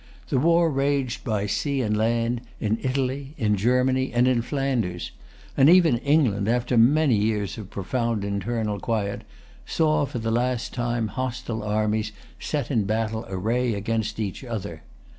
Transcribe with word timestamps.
The 0.29 0.39
war 0.39 0.67
raged 0.71 1.23
by 1.23 1.45
sea 1.45 1.81
and 1.83 1.95
land, 1.95 2.41
in 2.59 2.79
Italy, 2.81 3.35
in 3.37 3.55
Germany, 3.55 4.11
and 4.11 4.27
in 4.27 4.41
Flanders; 4.41 5.11
and 5.55 5.69
even 5.69 5.97
England, 5.99 6.49
after 6.49 6.75
many 6.75 7.15
years 7.15 7.55
of 7.59 7.69
profound 7.69 8.25
internal 8.25 8.79
quiet, 8.79 9.21
saw, 9.67 10.07
for 10.07 10.17
the 10.17 10.31
last 10.31 10.73
time, 10.73 11.09
hostile 11.09 11.61
armies 11.61 12.13
set 12.39 12.71
in 12.71 12.85
battle 12.85 13.27
array 13.29 13.75
against 13.75 14.19
each 14.19 14.43
other. 14.43 14.81